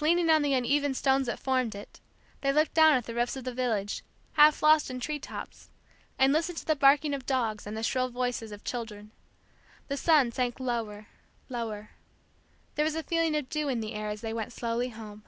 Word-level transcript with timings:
Leaning 0.00 0.30
on 0.30 0.42
the 0.42 0.54
uneven 0.54 0.94
stones 0.94 1.26
that 1.26 1.40
formed 1.40 1.74
it, 1.74 1.98
they 2.40 2.52
looked 2.52 2.72
down 2.72 2.92
at 2.92 3.04
the 3.04 3.12
roofs 3.16 3.34
of 3.34 3.42
the 3.42 3.52
village, 3.52 4.04
half 4.34 4.62
lost 4.62 4.92
in 4.92 5.00
tree 5.00 5.18
tops; 5.18 5.70
and 6.20 6.32
listened 6.32 6.56
to 6.56 6.64
the 6.64 6.76
barking 6.76 7.12
of 7.12 7.26
dogs, 7.26 7.66
and 7.66 7.76
the 7.76 7.82
shrill 7.82 8.08
voices 8.08 8.52
of 8.52 8.62
children. 8.62 9.10
The 9.88 9.96
sun 9.96 10.30
sank 10.30 10.60
lower, 10.60 11.08
lower. 11.48 11.90
There 12.76 12.84
was 12.84 12.94
a 12.94 13.02
feeling 13.02 13.34
of 13.36 13.48
dew 13.48 13.68
in 13.68 13.80
the 13.80 13.94
air 13.94 14.08
as 14.08 14.20
they 14.20 14.32
went 14.32 14.52
slowly 14.52 14.90
home. 14.90 15.24